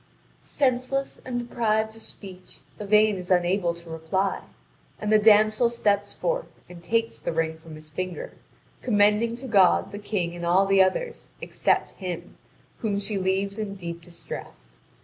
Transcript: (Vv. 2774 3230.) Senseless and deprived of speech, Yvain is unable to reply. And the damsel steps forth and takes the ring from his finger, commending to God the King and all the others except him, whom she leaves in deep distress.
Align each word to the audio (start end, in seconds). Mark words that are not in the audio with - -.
(Vv. 0.43 0.57
2774 0.81 1.21
3230.) 1.21 1.21
Senseless 1.21 1.21
and 1.23 1.39
deprived 1.39 1.95
of 1.95 2.01
speech, 2.01 2.59
Yvain 2.79 3.17
is 3.17 3.29
unable 3.29 3.75
to 3.75 3.89
reply. 3.91 4.41
And 4.99 5.11
the 5.13 5.19
damsel 5.19 5.69
steps 5.69 6.11
forth 6.15 6.47
and 6.67 6.81
takes 6.83 7.19
the 7.21 7.31
ring 7.31 7.55
from 7.59 7.75
his 7.75 7.91
finger, 7.91 8.33
commending 8.81 9.35
to 9.35 9.47
God 9.47 9.91
the 9.91 9.99
King 9.99 10.35
and 10.35 10.43
all 10.43 10.65
the 10.65 10.81
others 10.81 11.29
except 11.39 11.91
him, 11.91 12.35
whom 12.79 12.97
she 12.99 13.19
leaves 13.19 13.59
in 13.59 13.75
deep 13.75 14.01
distress. 14.01 14.73